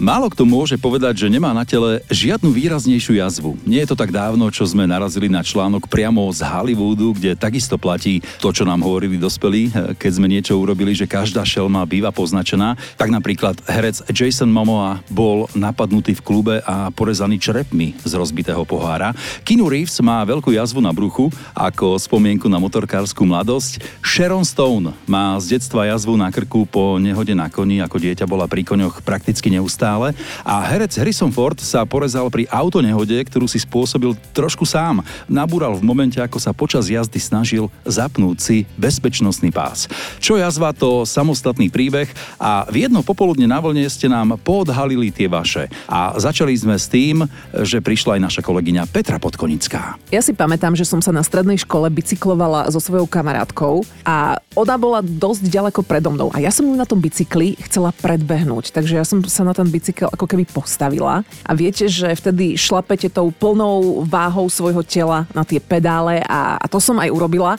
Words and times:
Málo 0.00 0.32
kto 0.32 0.48
môže 0.48 0.80
povedať, 0.80 1.20
že 1.20 1.28
nemá 1.28 1.52
na 1.52 1.60
tele 1.60 2.00
žiadnu 2.08 2.48
výraznejšiu 2.56 3.20
jazvu. 3.20 3.60
Nie 3.68 3.84
je 3.84 3.92
to 3.92 4.00
tak 4.00 4.08
dávno, 4.08 4.48
čo 4.48 4.64
sme 4.64 4.88
narazili 4.88 5.28
na 5.28 5.44
článok 5.44 5.92
priamo 5.92 6.24
z 6.32 6.40
Hollywoodu, 6.40 7.12
kde 7.12 7.36
takisto 7.36 7.76
platí 7.76 8.24
to, 8.40 8.48
čo 8.48 8.64
nám 8.64 8.80
hovorili 8.80 9.20
dospelí, 9.20 9.68
keď 10.00 10.12
sme 10.16 10.32
niečo 10.32 10.56
urobili, 10.56 10.96
že 10.96 11.04
každá 11.04 11.44
šelma 11.44 11.84
býva 11.84 12.16
poznačená. 12.16 12.80
Tak 12.96 13.12
napríklad 13.12 13.60
herec 13.68 14.00
Jason 14.08 14.48
Momoa 14.48 15.04
bol 15.12 15.52
napadnutý 15.52 16.16
v 16.16 16.24
klube 16.24 16.54
a 16.64 16.88
porezaný 16.88 17.36
črepmi 17.36 17.92
z 18.00 18.16
rozbitého 18.16 18.64
pohára. 18.64 19.12
Keanu 19.44 19.68
Reeves 19.68 20.00
má 20.00 20.24
veľkú 20.24 20.48
jazvu 20.56 20.80
na 20.80 20.96
bruchu 20.96 21.28
ako 21.52 22.00
spomienku 22.00 22.48
na 22.48 22.56
motorkárskú 22.56 23.28
mladosť. 23.28 23.84
Sharon 24.00 24.48
Stone 24.48 24.96
má 25.04 25.36
z 25.44 25.60
detstva 25.60 25.92
jazvu 25.92 26.16
na 26.16 26.32
krku 26.32 26.64
po 26.64 26.96
nehode 26.96 27.36
na 27.36 27.52
koni, 27.52 27.84
ako 27.84 28.00
dieťa 28.00 28.24
bola 28.24 28.48
pri 28.48 28.64
koňoch 28.64 29.04
prakticky 29.04 29.52
neustále 29.52 29.89
finále 29.90 30.14
a 30.46 30.62
herec 30.62 30.94
Harrison 30.94 31.34
Ford 31.34 31.58
sa 31.58 31.82
porezal 31.82 32.30
pri 32.30 32.46
autonehode, 32.46 33.18
ktorú 33.26 33.50
si 33.50 33.58
spôsobil 33.58 34.14
trošku 34.30 34.62
sám. 34.62 35.02
Nabúral 35.26 35.74
v 35.74 35.82
momente, 35.82 36.22
ako 36.22 36.38
sa 36.38 36.54
počas 36.54 36.86
jazdy 36.86 37.18
snažil 37.18 37.66
zapnúť 37.82 38.36
si 38.38 38.56
bezpečnostný 38.78 39.50
pás. 39.50 39.90
Čo 40.22 40.38
jazva, 40.38 40.70
to 40.70 41.02
samostatný 41.02 41.66
príbeh 41.74 42.06
a 42.38 42.62
v 42.70 42.86
jedno 42.86 43.02
popoludne 43.02 43.50
na 43.50 43.58
vlne 43.58 43.82
ste 43.90 44.06
nám 44.06 44.38
podhalili 44.38 45.10
tie 45.10 45.26
vaše. 45.26 45.66
A 45.90 46.14
začali 46.14 46.54
sme 46.54 46.78
s 46.78 46.86
tým, 46.86 47.26
že 47.50 47.82
prišla 47.82 48.20
aj 48.20 48.24
naša 48.30 48.42
kolegyňa 48.46 48.86
Petra 48.94 49.18
Podkonická. 49.18 49.98
Ja 50.14 50.22
si 50.22 50.30
pamätám, 50.30 50.78
že 50.78 50.86
som 50.86 51.02
sa 51.02 51.10
na 51.10 51.26
strednej 51.26 51.58
škole 51.58 51.90
bicyklovala 51.90 52.70
so 52.70 52.78
svojou 52.78 53.10
kamarátkou 53.10 53.82
a 54.06 54.38
ona 54.54 54.76
bola 54.78 55.00
dosť 55.02 55.50
ďaleko 55.50 55.80
predo 55.82 56.14
mnou 56.14 56.30
a 56.30 56.38
ja 56.38 56.54
som 56.54 56.66
ju 56.66 56.74
na 56.76 56.86
tom 56.86 57.02
bicykli 57.02 57.58
chcela 57.66 57.90
predbehnúť, 57.96 58.74
takže 58.74 58.98
ja 59.00 59.04
som 59.06 59.22
sa 59.24 59.46
na 59.46 59.56
ten 59.56 59.66
bicykel 59.66 59.79
ako 59.88 60.26
keby 60.28 60.44
postavila 60.44 61.24
a 61.42 61.50
viete, 61.56 61.88
že 61.88 62.12
vtedy 62.12 62.54
šlapete 62.60 63.08
tou 63.08 63.32
plnou 63.32 64.04
váhou 64.04 64.46
svojho 64.52 64.84
tela 64.84 65.24
na 65.32 65.42
tie 65.42 65.58
pedále 65.58 66.20
a, 66.28 66.60
a 66.60 66.66
to 66.68 66.76
som 66.78 67.00
aj 67.00 67.08
urobila. 67.08 67.56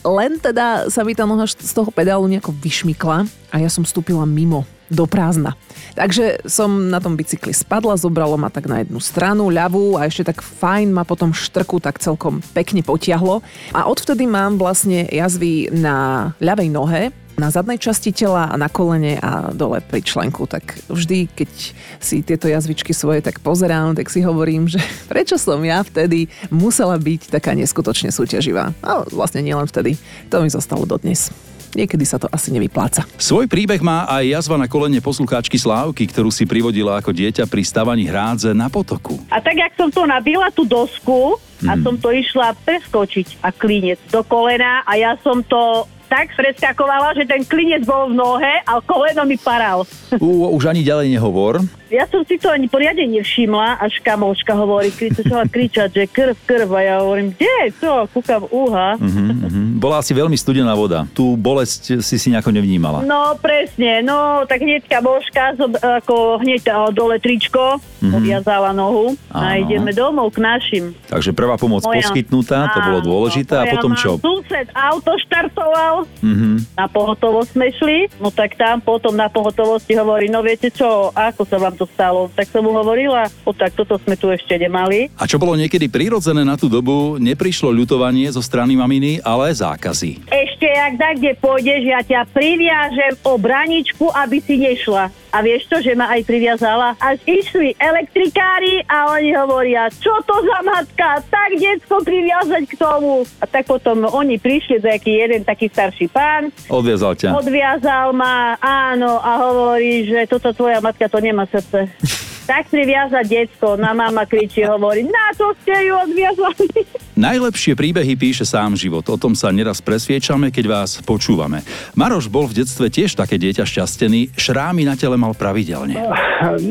Len 0.00 0.38
teda 0.38 0.86
sa 0.88 1.02
mi 1.02 1.18
tá 1.18 1.26
noha 1.26 1.44
z 1.46 1.72
toho 1.74 1.90
pedálu 1.90 2.30
nejako 2.30 2.54
vyšmykla 2.54 3.26
a 3.50 3.56
ja 3.58 3.70
som 3.70 3.82
vstúpila 3.82 4.22
mimo 4.22 4.62
do 4.92 5.08
prázdna. 5.08 5.56
Takže 5.94 6.44
som 6.44 6.90
na 6.90 6.98
tom 6.98 7.14
bicykli 7.16 7.54
spadla, 7.54 7.96
zobralo 7.96 8.34
ma 8.36 8.50
tak 8.50 8.66
na 8.66 8.82
jednu 8.82 8.98
stranu, 8.98 9.48
ľavú 9.48 9.96
a 9.96 10.06
ešte 10.10 10.34
tak 10.34 10.42
fajn 10.42 10.92
ma 10.92 11.06
potom 11.06 11.30
štrku 11.32 11.78
tak 11.80 12.02
celkom 12.02 12.42
pekne 12.52 12.82
potiahlo. 12.82 13.40
A 13.72 13.86
odvtedy 13.88 14.26
mám 14.26 14.58
vlastne 14.60 15.06
jazvy 15.08 15.70
na 15.72 16.30
ľavej 16.42 16.68
nohe, 16.68 17.02
na 17.34 17.50
zadnej 17.50 17.78
časti 17.78 18.14
tela 18.14 18.46
a 18.50 18.54
na 18.54 18.70
kolene 18.70 19.18
a 19.18 19.50
dole 19.50 19.82
pri 19.82 20.02
členku. 20.02 20.46
Tak 20.46 20.86
vždy, 20.86 21.30
keď 21.30 21.50
si 21.98 22.22
tieto 22.22 22.46
jazvičky 22.46 22.94
svoje 22.94 23.22
tak 23.22 23.42
pozerám, 23.42 23.98
tak 23.98 24.10
si 24.10 24.22
hovorím, 24.22 24.70
že 24.70 24.78
prečo 25.12 25.38
som 25.38 25.58
ja 25.62 25.82
vtedy 25.82 26.30
musela 26.50 26.94
byť 26.98 27.34
taká 27.34 27.52
neskutočne 27.58 28.14
súťaživá. 28.14 28.70
A 28.82 29.02
vlastne 29.10 29.42
nielen 29.42 29.66
vtedy. 29.66 29.98
To 30.30 30.42
mi 30.42 30.50
zostalo 30.50 30.86
dodnes 30.86 31.30
niekedy 31.74 32.06
sa 32.06 32.22
to 32.22 32.30
asi 32.30 32.54
nevypláca. 32.54 33.02
Svoj 33.18 33.50
príbeh 33.50 33.82
má 33.82 34.06
aj 34.06 34.24
jazva 34.30 34.56
na 34.56 34.70
kolene 34.70 35.02
poslucháčky 35.02 35.58
Slávky, 35.58 36.06
ktorú 36.06 36.30
si 36.30 36.46
privodila 36.46 37.02
ako 37.02 37.10
dieťa 37.10 37.50
pri 37.50 37.66
stavaní 37.66 38.06
hrádze 38.06 38.54
na 38.54 38.70
potoku. 38.70 39.18
A 39.28 39.42
tak, 39.42 39.58
jak 39.58 39.74
som 39.74 39.90
to 39.90 40.06
nabila 40.06 40.48
tú 40.54 40.62
dosku, 40.62 41.36
a 41.64 41.80
som 41.80 41.96
to 41.96 42.12
išla 42.12 42.52
preskočiť 42.62 43.40
a 43.40 43.48
klinec 43.48 43.96
do 44.12 44.20
kolena 44.20 44.84
a 44.84 45.00
ja 45.00 45.16
som 45.24 45.40
to 45.40 45.88
tak 46.06 46.32
preskakovala, 46.36 47.16
že 47.16 47.24
ten 47.24 47.42
klinec 47.44 47.82
bol 47.84 48.12
v 48.12 48.14
nohe 48.16 48.54
a 48.64 48.72
koleno 48.84 49.24
mi 49.24 49.40
paral. 49.40 49.88
U, 50.16 50.48
už 50.54 50.70
ani 50.70 50.84
ďalej 50.84 51.10
nehovor. 51.12 51.64
Ja 51.92 52.10
som 52.10 52.26
si 52.26 52.40
to 52.42 52.50
ani 52.50 52.66
poriadne 52.66 53.06
nevšimla, 53.06 53.78
až 53.78 54.02
kamoška 54.02 54.50
hovorí, 54.58 54.90
začala 54.90 55.46
kričať, 55.46 55.94
že 55.94 56.04
krv, 56.10 56.34
krv. 56.42 56.68
A 56.74 56.80
ja 56.82 56.94
hovorím, 56.98 57.30
kde 57.38 57.46
je 57.46 57.68
to? 57.78 58.10
Kúkam, 58.10 58.50
uha. 58.50 58.98
Uh-huh, 58.98 59.30
uh-huh. 59.30 59.66
Bola 59.78 60.02
asi 60.02 60.10
veľmi 60.10 60.34
studená 60.34 60.74
voda. 60.74 61.06
Tú 61.14 61.38
bolesť 61.38 62.02
si 62.02 62.18
si 62.18 62.34
nejako 62.34 62.50
nevnímala. 62.50 63.06
No, 63.06 63.38
presne. 63.38 64.02
No, 64.02 64.42
tak 64.42 64.66
hneď 64.66 64.90
kamoška, 64.90 65.54
ako 66.02 66.42
hneď 66.42 66.66
dole 66.90 67.22
tričko, 67.22 67.78
uh-huh. 67.78 68.10
odviazala 68.10 68.74
nohu 68.74 69.14
Áno. 69.30 69.38
a 69.38 69.62
ideme 69.62 69.94
domov 69.94 70.34
k 70.34 70.42
našim. 70.42 70.84
Takže 71.06 71.30
prvá 71.30 71.54
pomoc 71.54 71.86
moja, 71.86 72.02
poskytnutá, 72.02 72.74
to 72.74 72.80
bolo 72.82 72.98
dôležité. 73.06 73.54
A 73.54 73.70
potom 73.70 73.94
čo? 73.94 74.18
Sused 74.18 74.66
auto 74.74 75.14
štartoval, 75.30 76.03
uh-huh. 76.06 76.56
na 76.76 76.86
pohotovosť 76.86 77.50
sme 77.56 77.68
šli, 77.74 77.98
no 78.20 78.30
tak 78.30 78.54
tam 78.54 78.80
potom 78.80 79.16
na 79.16 79.26
pohotovosti 79.28 79.96
hovorí, 79.96 80.28
no 80.30 80.44
viete 80.44 80.70
čo, 80.70 81.10
ako 81.12 81.42
sa 81.48 81.56
vám 81.58 81.74
to 81.74 81.88
stalo. 81.88 82.30
Tak 82.32 82.48
som 82.52 82.64
mu 82.64 82.72
hovorila, 82.76 83.26
o 83.44 83.52
tak 83.52 83.74
toto 83.74 83.98
sme 84.00 84.14
tu 84.14 84.30
ešte 84.30 84.54
nemali. 84.56 85.10
A 85.18 85.24
čo 85.26 85.40
bolo 85.40 85.56
niekedy 85.56 85.90
prirodzené 85.90 86.44
na 86.46 86.54
tú 86.54 86.70
dobu, 86.70 87.16
neprišlo 87.18 87.72
ľutovanie 87.72 88.28
zo 88.30 88.44
strany 88.44 88.78
maminy, 88.78 89.24
ale 89.24 89.50
zákazy. 89.54 90.28
Ešte 90.28 90.66
jak 90.68 90.94
tak, 91.00 91.14
kde 91.18 91.32
pôjdeš, 91.38 91.82
ja 91.84 92.00
ťa 92.04 92.20
priviažem 92.30 93.14
o 93.24 93.34
braničku, 93.40 94.08
aby 94.12 94.38
si 94.40 94.60
nešla. 94.60 95.23
A 95.34 95.42
vieš 95.42 95.66
to, 95.66 95.82
že 95.82 95.98
ma 95.98 96.14
aj 96.14 96.22
priviazala? 96.30 96.94
Až 97.02 97.18
išli 97.26 97.74
elektrikári 97.74 98.86
a 98.86 99.18
oni 99.18 99.34
hovoria, 99.34 99.90
čo 99.90 100.14
to 100.22 100.38
za 100.46 100.62
matka, 100.62 101.18
tak 101.26 101.58
detsko 101.58 102.06
priviazať 102.06 102.70
k 102.70 102.78
tomu. 102.78 103.26
A 103.42 103.44
tak 103.50 103.66
potom 103.66 104.06
oni 104.06 104.38
prišli, 104.38 104.78
nejaký 104.78 105.10
jeden 105.26 105.42
taký 105.42 105.66
starší 105.66 106.06
pán. 106.06 106.54
Odviazal 106.70 107.18
ťa. 107.18 107.34
Odviazal 107.34 108.14
ma, 108.14 108.54
áno, 108.62 109.18
a 109.18 109.42
hovorí, 109.42 110.06
že 110.06 110.30
toto 110.30 110.54
tvoja 110.54 110.78
matka 110.78 111.10
to 111.10 111.18
nemá 111.18 111.50
srdce. 111.50 111.90
tak 112.44 112.68
priviazať 112.68 113.24
detsko, 113.24 113.80
na 113.80 113.96
mama 113.96 114.28
kričí, 114.28 114.64
hovorí, 114.64 115.04
na 115.04 115.32
to 115.32 115.56
ste 115.64 115.88
ju 115.88 115.94
odviazali. 115.96 116.66
Najlepšie 117.14 117.72
príbehy 117.78 118.18
píše 118.18 118.44
sám 118.44 118.76
život. 118.76 119.06
O 119.08 119.16
tom 119.16 119.32
sa 119.32 119.48
neraz 119.54 119.80
presviečame, 119.80 120.52
keď 120.52 120.64
vás 120.66 120.90
počúvame. 121.00 121.64
Maroš 121.96 122.28
bol 122.28 122.44
v 122.50 122.64
detstve 122.64 122.90
tiež 122.90 123.16
také 123.16 123.40
dieťa 123.40 123.64
šťastený, 123.64 124.34
šrámy 124.36 124.84
na 124.84 124.98
tele 124.98 125.16
mal 125.16 125.32
pravidelne. 125.32 125.94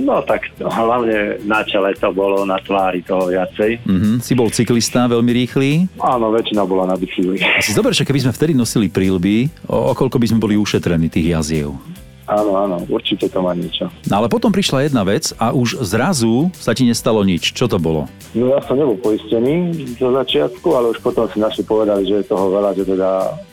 No 0.05 0.21
tak 0.21 0.51
hlavne 0.59 1.41
na 1.47 1.65
čele 1.65 1.95
to 1.97 2.11
bolo, 2.13 2.45
na 2.45 2.59
tvári 2.61 3.01
toho 3.01 3.31
viacej. 3.31 3.81
Mm-hmm. 3.87 4.15
Si 4.21 4.33
bol 4.37 4.51
cyklista, 4.51 5.09
veľmi 5.09 5.31
rýchly? 5.31 5.87
Áno, 5.97 6.29
väčšina 6.29 6.61
bola 6.67 6.85
na 6.91 6.95
bicykli. 6.99 7.41
Si 7.63 7.71
zober, 7.73 7.95
že 7.95 8.05
keby 8.05 8.27
sme 8.27 8.35
vtedy 8.35 8.53
nosili 8.53 8.91
prílby, 8.91 9.49
o, 9.65 9.89
o 9.89 9.93
koľko 9.95 10.19
by 10.19 10.27
sme 10.29 10.39
boli 10.43 10.55
ušetrení 10.59 11.07
tých 11.09 11.33
jaziev? 11.33 11.73
Áno, 12.23 12.55
áno, 12.55 12.77
určite 12.87 13.27
to 13.27 13.43
má 13.43 13.51
niečo. 13.51 13.91
No 14.07 14.23
ale 14.23 14.31
potom 14.31 14.51
prišla 14.51 14.87
jedna 14.87 15.03
vec 15.03 15.35
a 15.35 15.51
už 15.51 15.83
zrazu 15.83 16.47
sa 16.55 16.71
ti 16.71 16.87
nestalo 16.87 17.19
nič. 17.23 17.51
Čo 17.51 17.67
to 17.67 17.77
bolo? 17.77 18.07
No 18.31 18.55
ja 18.55 18.63
som 18.63 18.79
nebol 18.79 18.95
poistený 18.95 19.75
zo 19.99 20.15
začiatku, 20.15 20.67
ale 20.71 20.95
už 20.95 21.03
potom 21.03 21.27
si 21.27 21.37
naši 21.43 21.67
povedali, 21.67 22.07
že 22.07 22.23
je 22.23 22.29
toho 22.31 22.47
veľa, 22.47 22.71
že 22.79 22.87
teda 22.87 23.09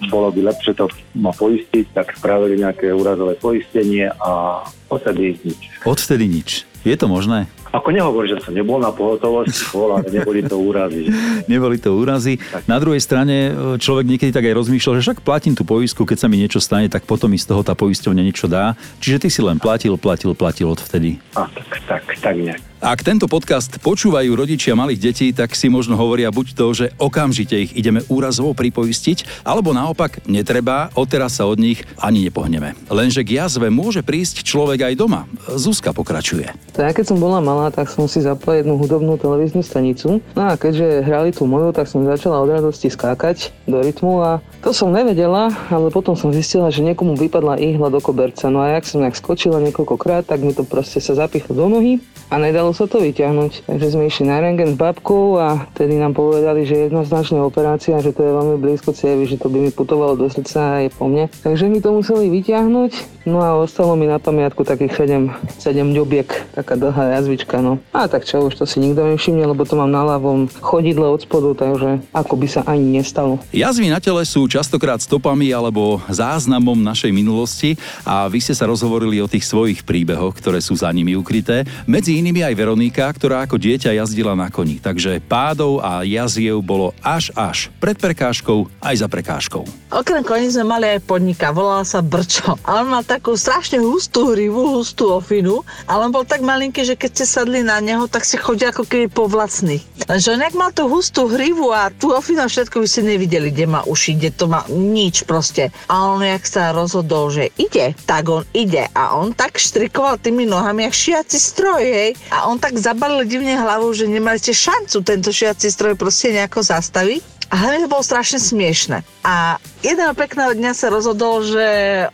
bolo 0.06 0.30
by 0.30 0.40
lepšie 0.54 0.72
to 0.78 0.86
ma 1.18 1.34
poistiť, 1.34 1.90
tak 1.90 2.14
spravili 2.14 2.62
nejaké 2.62 2.94
úrazové 2.94 3.34
poistenie 3.36 4.06
a 4.06 4.62
odtedy 4.86 5.34
nič. 5.42 5.60
Odtedy 5.82 6.26
nič. 6.30 6.48
Je 6.80 6.96
to 6.96 7.10
možné? 7.10 7.44
Ako 7.70 7.94
nehovor, 7.94 8.26
že 8.26 8.42
som 8.42 8.50
nebol 8.50 8.82
na 8.82 8.90
pohotovosti, 8.90 9.62
bol, 9.70 9.94
ale 9.94 10.10
neboli 10.10 10.42
to 10.42 10.58
úrazy. 10.58 11.06
neboli 11.52 11.78
to 11.78 11.94
úrazy. 11.94 12.34
Tak. 12.42 12.66
Na 12.66 12.82
druhej 12.82 12.98
strane 12.98 13.36
e, 13.50 13.78
človek 13.78 14.10
niekedy 14.10 14.34
tak 14.34 14.42
aj 14.50 14.58
rozmýšľal, 14.58 14.98
že 14.98 15.04
však 15.06 15.22
platím 15.22 15.54
tú 15.54 15.62
poistku, 15.62 16.02
keď 16.02 16.18
sa 16.18 16.26
mi 16.26 16.42
niečo 16.42 16.58
stane, 16.58 16.90
tak 16.90 17.06
potom 17.06 17.30
mi 17.30 17.38
z 17.38 17.46
toho 17.46 17.62
tá 17.62 17.78
poisťovňa 17.78 18.22
niečo 18.26 18.50
dá. 18.50 18.74
Čiže 18.98 19.22
ty 19.22 19.28
si 19.30 19.38
len 19.38 19.62
platil, 19.62 19.94
platil, 19.94 20.34
platil 20.34 20.66
odvtedy. 20.66 21.22
A 21.38 21.46
tak, 21.46 21.78
tak, 21.86 22.02
tak 22.18 22.34
nejak. 22.34 22.70
Ak 22.80 23.04
tento 23.04 23.28
podcast 23.28 23.76
počúvajú 23.84 24.32
rodičia 24.32 24.72
malých 24.72 25.12
detí, 25.12 25.28
tak 25.36 25.52
si 25.52 25.68
možno 25.68 26.00
hovoria 26.00 26.32
buď 26.32 26.46
to, 26.56 26.66
že 26.72 26.86
okamžite 26.96 27.52
ich 27.52 27.76
ideme 27.76 28.00
úrazovo 28.08 28.56
pripoistiť, 28.56 29.44
alebo 29.44 29.76
naopak 29.76 30.24
netreba, 30.24 30.88
odteraz 30.96 31.36
sa 31.36 31.44
od 31.44 31.60
nich 31.60 31.84
ani 32.00 32.24
nepohneme. 32.24 32.72
Lenže 32.88 33.20
k 33.20 33.36
jazve 33.36 33.68
môže 33.68 34.00
prísť 34.00 34.48
človek 34.48 34.88
aj 34.88 34.94
doma. 34.96 35.28
Zuzka 35.60 35.92
pokračuje. 35.92 36.56
Tak 36.72 36.96
keď 36.96 37.12
som 37.12 37.20
bola 37.20 37.44
malá, 37.44 37.59
tak 37.68 37.92
som 37.92 38.08
si 38.08 38.24
zapla 38.24 38.64
jednu 38.64 38.80
hudobnú 38.80 39.20
televíznu 39.20 39.60
stanicu. 39.60 40.24
No 40.32 40.42
a 40.48 40.56
keďže 40.56 41.04
hrali 41.04 41.36
tú 41.36 41.44
moju, 41.44 41.76
tak 41.76 41.84
som 41.84 42.08
začala 42.08 42.40
od 42.40 42.48
radosti 42.48 42.88
skákať 42.88 43.52
do 43.68 43.84
rytmu 43.84 44.24
a 44.24 44.30
to 44.64 44.72
som 44.72 44.88
nevedela, 44.88 45.52
ale 45.68 45.92
potom 45.92 46.16
som 46.16 46.32
zistila, 46.32 46.72
že 46.72 46.80
niekomu 46.80 47.20
vypadla 47.20 47.60
ihla 47.60 47.92
do 47.92 48.00
koberca. 48.00 48.48
No 48.48 48.64
a 48.64 48.72
jak 48.80 48.88
som 48.88 49.04
nejak 49.04 49.20
skočila 49.20 49.60
niekoľkokrát, 49.60 50.24
tak 50.24 50.40
mi 50.40 50.56
to 50.56 50.64
proste 50.64 51.04
sa 51.04 51.12
zapichlo 51.12 51.52
do 51.52 51.66
nohy 51.68 52.00
a 52.30 52.38
nedalo 52.38 52.70
sa 52.70 52.86
to 52.86 53.02
vyťahnuť. 53.02 53.66
Takže 53.66 53.86
sme 53.90 54.06
išli 54.06 54.30
na 54.30 54.38
rengen 54.38 54.72
s 54.72 54.76
babkou 54.78 55.42
a 55.42 55.66
tedy 55.74 55.98
nám 55.98 56.14
povedali, 56.14 56.62
že 56.62 56.86
jednoznačne 56.86 57.42
operácia, 57.42 57.98
že 57.98 58.14
to 58.14 58.22
je 58.22 58.30
veľmi 58.30 58.56
blízko 58.62 58.94
cievy, 58.94 59.26
že 59.26 59.34
to 59.34 59.50
by 59.50 59.58
mi 59.58 59.70
putovalo 59.74 60.14
do 60.14 60.30
srdca 60.30 60.78
a 60.78 60.86
je 60.86 60.94
po 60.94 61.10
mne. 61.10 61.26
Takže 61.42 61.66
mi 61.66 61.82
to 61.82 61.90
museli 61.90 62.30
vyťahnuť, 62.30 62.92
no 63.26 63.42
a 63.42 63.58
ostalo 63.58 63.98
mi 63.98 64.06
na 64.06 64.22
pamiatku 64.22 64.62
takých 64.62 64.94
7, 64.94 65.58
7 65.58 65.90
ďobiek, 65.90 66.54
taká 66.54 66.78
dlhá 66.78 67.18
jazvička 67.18 67.49
hlavička, 67.50 67.58
no. 67.58 67.82
A 67.90 68.06
tak 68.06 68.22
čo, 68.22 68.46
už 68.46 68.54
to 68.54 68.64
si 68.66 68.78
nikto 68.78 69.02
nevšimne, 69.02 69.42
lebo 69.42 69.66
to 69.66 69.74
mám 69.74 69.90
na 69.90 70.06
ľavom 70.06 70.46
chodidle 70.62 71.10
od 71.10 71.20
spodu, 71.26 71.58
takže 71.58 72.06
ako 72.14 72.34
by 72.38 72.46
sa 72.46 72.60
ani 72.66 73.02
nestalo. 73.02 73.42
Jazvy 73.50 73.90
na 73.90 73.98
tele 73.98 74.22
sú 74.22 74.46
častokrát 74.46 75.02
stopami 75.02 75.50
alebo 75.50 75.98
záznamom 76.06 76.78
našej 76.78 77.10
minulosti 77.10 77.74
a 78.06 78.30
vy 78.30 78.38
ste 78.38 78.54
sa 78.54 78.70
rozhovorili 78.70 79.18
o 79.18 79.30
tých 79.30 79.46
svojich 79.46 79.82
príbehoch, 79.82 80.38
ktoré 80.38 80.62
sú 80.62 80.78
za 80.78 80.88
nimi 80.94 81.18
ukryté. 81.18 81.66
Medzi 81.90 82.22
inými 82.22 82.46
aj 82.46 82.54
Veronika, 82.54 83.10
ktorá 83.10 83.42
ako 83.44 83.58
dieťa 83.58 83.98
jazdila 83.98 84.38
na 84.38 84.48
koni. 84.52 84.78
Takže 84.78 85.18
pádov 85.26 85.82
a 85.82 86.06
jaziev 86.06 86.62
bolo 86.62 86.94
až 87.02 87.34
až. 87.34 87.72
Pred 87.82 87.98
prekážkou 87.98 88.70
aj 88.78 88.94
za 89.00 89.08
prekážkou. 89.10 89.64
Okrem 89.90 90.22
koní 90.22 90.46
sme 90.54 90.70
mali 90.70 90.86
aj 90.86 91.02
podnika, 91.02 91.50
volala 91.50 91.82
sa 91.82 91.98
Brčo. 91.98 92.54
A 92.62 92.84
on 92.84 92.94
mal 92.94 93.02
takú 93.02 93.34
strašne 93.34 93.82
hustú 93.82 94.30
hrivu, 94.30 94.78
hustú 94.78 95.10
ofinu, 95.18 95.66
ale 95.90 96.06
on 96.06 96.14
bol 96.14 96.22
tak 96.22 96.46
malinký, 96.46 96.86
že 96.86 96.94
keď 96.94 97.10
ste 97.10 97.26
sadli 97.40 97.64
na 97.64 97.80
neho, 97.80 98.04
tak 98.04 98.28
si 98.28 98.36
chodil 98.36 98.68
ako 98.68 98.84
keby 98.84 99.08
po 99.08 99.24
vlastný. 99.24 99.80
Lenže 100.04 100.36
on 100.36 100.44
mal 100.60 100.76
tú 100.76 100.92
hustú 100.92 101.24
hrivu 101.24 101.72
a 101.72 101.88
tú 101.88 102.12
ofinu 102.12 102.44
všetko 102.44 102.84
by 102.84 102.88
ste 102.90 103.00
nevideli, 103.08 103.48
kde 103.48 103.64
má 103.64 103.80
uši, 103.88 104.20
kde 104.20 104.30
to 104.36 104.44
má 104.44 104.68
nič 104.68 105.24
proste. 105.24 105.72
A 105.88 106.04
on 106.12 106.20
jak 106.20 106.44
sa 106.44 106.76
rozhodol, 106.76 107.32
že 107.32 107.48
ide, 107.56 107.96
tak 108.04 108.28
on 108.28 108.44
ide. 108.52 108.92
A 108.92 109.16
on 109.16 109.32
tak 109.32 109.56
štrikoval 109.56 110.20
tými 110.20 110.44
nohami, 110.44 110.84
jak 110.84 111.24
šiaci 111.24 111.40
stroj, 111.40 111.80
hej. 111.80 112.12
A 112.28 112.44
on 112.52 112.60
tak 112.60 112.76
zabalil 112.76 113.24
divne 113.24 113.56
hlavu, 113.56 113.88
že 113.96 114.04
nemali 114.04 114.36
ste 114.36 114.52
šancu 114.52 115.00
tento 115.00 115.32
šiaci 115.32 115.72
stroj 115.72 115.96
proste 115.96 116.36
nejako 116.36 116.60
zastaviť. 116.60 117.24
A 117.48 117.56
hlavne 117.56 117.88
to 117.88 117.92
bolo 117.96 118.04
strašne 118.04 118.36
smiešne. 118.36 119.00
A 119.24 119.56
jedného 119.80 120.12
pekného 120.12 120.52
dňa 120.52 120.76
sa 120.76 120.92
rozhodol, 120.92 121.40
že 121.40 121.66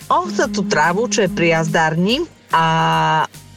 on 0.06 0.30
chce 0.30 0.54
tú 0.54 0.62
trávu, 0.62 1.10
čo 1.10 1.26
je 1.26 1.34
pri 1.34 1.58
jazdárni 1.58 2.22
a 2.54 2.64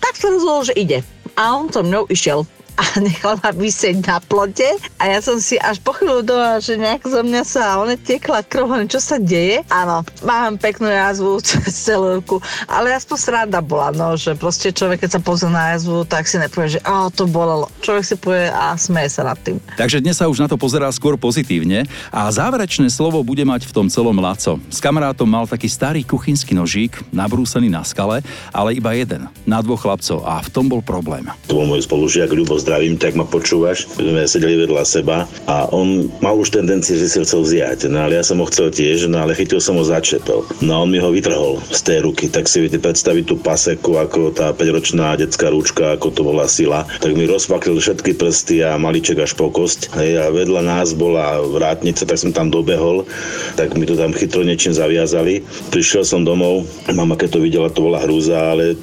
tak 0.02 0.18
sa 0.18 0.34
rozhodol, 0.34 0.66
že 0.66 0.74
ide. 0.74 1.06
A 1.40 1.56
on 1.56 1.72
so 1.72 1.84
mnou 1.84 2.06
išiel 2.10 2.44
a 2.80 2.84
nechal 3.04 3.36
ma 3.44 3.52
vysieť 3.52 4.08
na 4.08 4.24
plote 4.24 4.64
a 4.96 5.04
ja 5.12 5.20
som 5.20 5.36
si 5.44 5.60
až 5.60 5.84
po 5.84 5.92
chvíľu 5.92 6.24
doma, 6.24 6.64
že 6.64 6.80
nejak 6.80 7.04
zo 7.04 7.20
mňa 7.28 7.44
sa 7.44 7.76
one 7.76 8.00
tiekla 8.00 8.40
krv, 8.48 8.88
čo 8.88 9.04
sa 9.04 9.20
deje. 9.20 9.68
Áno, 9.68 10.08
mám 10.24 10.56
peknú 10.56 10.88
jazvu 10.88 11.40
cez 11.48 11.68
celú 11.76 12.24
ruku, 12.24 12.40
ale 12.72 12.96
aspoň 12.96 13.18
sranda 13.20 13.60
bola, 13.60 13.92
no, 13.92 14.16
že 14.16 14.32
proste 14.40 14.72
človek, 14.72 15.04
keď 15.04 15.20
sa 15.20 15.22
pozrie 15.22 15.52
na 15.52 15.76
jazvu, 15.76 16.08
tak 16.08 16.24
si 16.24 16.40
nepovie, 16.40 16.80
že 16.80 16.82
oh, 16.88 17.12
to 17.12 17.28
bolelo. 17.28 17.68
Človek 17.84 18.04
si 18.08 18.16
povie 18.16 18.48
a 18.48 18.80
smeje 18.80 19.20
sa 19.20 19.28
nad 19.28 19.36
tým. 19.44 19.60
Takže 19.76 20.00
dnes 20.00 20.16
sa 20.16 20.32
už 20.32 20.40
na 20.40 20.48
to 20.48 20.56
pozerá 20.56 20.88
skôr 20.96 21.20
pozitívne 21.20 21.84
a 22.16 22.32
záverečné 22.32 22.88
slovo 22.88 23.20
bude 23.28 23.44
mať 23.44 23.68
v 23.68 23.76
tom 23.76 23.88
celom 23.92 24.16
Laco. 24.16 24.56
S 24.72 24.80
kamarátom 24.80 25.28
mal 25.28 25.44
taký 25.44 25.68
starý 25.68 26.08
kuchynský 26.08 26.56
nožík, 26.56 26.96
nabrúsený 27.12 27.68
na 27.68 27.84
skale, 27.84 28.24
ale 28.56 28.80
iba 28.80 28.96
jeden, 28.96 29.28
na 29.44 29.60
dvoch 29.60 29.84
chlapcov 29.84 30.24
a 30.24 30.40
v 30.40 30.50
tom 30.54 30.72
bol 30.72 30.80
problém. 30.80 31.28
To 31.52 31.60
bol 31.60 31.68
môj 31.68 31.84
spolužiak 31.84 32.32
Ľubo 32.32 32.62
zdravím, 32.70 33.02
tak 33.02 33.18
ma 33.18 33.26
počúvaš. 33.26 33.90
Sme 33.98 34.30
sedeli 34.30 34.54
vedľa 34.62 34.86
seba 34.86 35.26
a 35.50 35.66
on 35.74 36.06
mal 36.22 36.38
už 36.38 36.54
tendencie, 36.54 37.02
že 37.02 37.10
si 37.10 37.18
ho 37.18 37.26
chcel 37.26 37.42
vziať. 37.42 37.90
No 37.90 38.06
ale 38.06 38.22
ja 38.22 38.24
som 38.24 38.38
ho 38.38 38.46
chcel 38.46 38.70
tiež, 38.70 39.10
no 39.10 39.26
ale 39.26 39.34
chytil 39.34 39.58
som 39.58 39.74
ho 39.74 39.82
začepel. 39.82 40.46
No 40.62 40.72
a 40.78 40.78
on 40.86 40.94
mi 40.94 41.02
ho 41.02 41.10
vytrhol 41.10 41.58
z 41.74 41.82
tej 41.82 42.06
ruky. 42.06 42.30
Tak 42.30 42.46
si 42.46 42.62
viete 42.62 42.78
predstaviť 42.78 43.26
tú 43.26 43.42
paseku, 43.42 43.98
ako 43.98 44.38
tá 44.38 44.54
5-ročná 44.54 45.18
detská 45.18 45.50
ručka, 45.50 45.98
ako 45.98 46.14
to 46.14 46.22
bola 46.22 46.46
sila. 46.46 46.86
Tak 47.02 47.18
mi 47.18 47.26
rozpaklil 47.26 47.82
všetky 47.82 48.14
prsty 48.22 48.62
a 48.62 48.78
maliček 48.78 49.18
až 49.18 49.34
po 49.34 49.50
kosť. 49.50 49.90
Hej, 49.98 50.12
a 50.22 50.26
vedľa 50.30 50.62
nás 50.62 50.94
bola 50.94 51.42
vrátnica, 51.42 52.06
tak 52.06 52.22
som 52.22 52.30
tam 52.30 52.54
dobehol, 52.54 53.10
tak 53.58 53.74
mi 53.74 53.90
to 53.90 53.98
tam 53.98 54.14
chytro 54.14 54.46
niečím 54.46 54.78
zaviazali. 54.78 55.42
Prišiel 55.74 56.06
som 56.06 56.22
domov, 56.22 56.70
mama 56.94 57.18
keď 57.18 57.34
to 57.34 57.40
videla, 57.42 57.74
to 57.74 57.82
bola 57.82 58.06
hrúza, 58.06 58.38
ale 58.54 58.78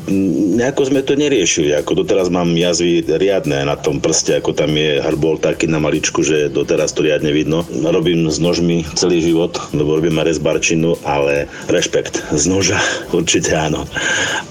nejako 0.59 0.91
sme 0.91 1.07
to 1.07 1.15
neriešili. 1.15 1.71
Ako 1.77 2.03
doteraz 2.03 2.33
mám 2.33 2.51
jazvy 2.57 3.05
riadne 3.05 3.66
na 3.67 3.75
tom 3.75 3.99
prste, 3.99 4.39
ako 4.39 4.55
tam 4.55 4.79
je 4.79 5.03
harbol 5.03 5.43
taký 5.43 5.67
na 5.67 5.83
maličku, 5.83 6.23
že 6.23 6.47
doteraz 6.47 6.95
to 6.95 7.03
riadne 7.03 7.35
vidno. 7.35 7.67
Robím 7.67 8.31
s 8.31 8.39
nožmi 8.39 8.87
celý 8.95 9.19
život, 9.19 9.59
lebo 9.75 9.99
robím 9.99 10.23
rezbarčinu, 10.23 10.95
ale 11.03 11.51
rešpekt 11.67 12.31
z 12.31 12.45
noža 12.47 12.79
určite 13.19 13.59
áno. 13.59 13.83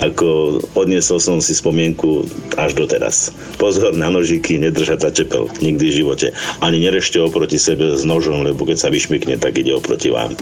Ako 0.03 0.59
odniesol 0.75 1.23
som 1.23 1.39
si 1.39 1.55
spomienku 1.55 2.27
až 2.59 2.75
doteraz. 2.75 3.31
Pozor 3.55 3.95
na 3.95 4.11
nožiky, 4.11 4.59
nedržať 4.59 4.99
za 5.07 5.11
čepel. 5.15 5.47
Nikdy 5.63 5.85
v 5.87 5.97
živote. 6.03 6.27
Ani 6.59 6.83
nerešte 6.83 7.23
oproti 7.23 7.55
sebe 7.55 7.95
s 7.95 8.03
nožom, 8.03 8.43
lebo 8.43 8.67
keď 8.67 8.77
sa 8.83 8.89
vyšmykne, 8.91 9.39
tak 9.39 9.55
ide 9.55 9.71
oproti 9.71 10.11
vám. 10.11 10.35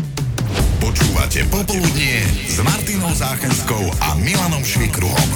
Počúvate 0.84 1.48
Popoludnie 1.48 2.28
s 2.50 2.60
Martinou 2.60 3.14
Záchenskou 3.16 3.82
a 4.04 4.20
Milanom 4.20 4.66
Švikruhom. 4.66 5.30